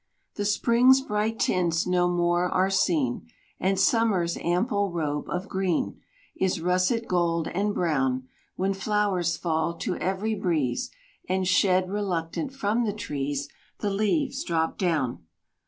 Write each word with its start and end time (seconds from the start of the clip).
The 0.33 0.45
Spring's 0.45 0.99
bright 1.01 1.37
tints 1.37 1.85
no 1.85 2.07
more 2.09 2.49
are 2.49 2.71
seen, 2.71 3.27
And 3.59 3.79
Summer's 3.79 4.35
ample 4.37 4.91
robe 4.91 5.29
of 5.29 5.47
green 5.47 6.01
Is 6.35 6.59
russet 6.59 7.07
gold 7.07 7.47
and 7.49 7.75
brown; 7.75 8.27
When 8.55 8.73
flowers 8.73 9.37
fall 9.37 9.75
to 9.77 9.97
every 9.97 10.33
breeze 10.33 10.89
And, 11.29 11.47
shed 11.47 11.91
reluctant 11.91 12.51
from 12.51 12.83
the 12.83 12.93
trees, 12.93 13.47
The 13.77 13.91
leaves 13.91 14.43
drop 14.43 14.79
down. 14.79 15.23